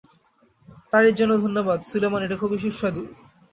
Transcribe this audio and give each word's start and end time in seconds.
তারির 0.91 1.15
জন্য 1.19 1.33
ধন্যবাদ, 1.37 1.79
সুলেমান 1.89 2.21
এটা 2.23 2.37
খুবই 2.37 2.57
সুস্বাদু। 2.63 3.01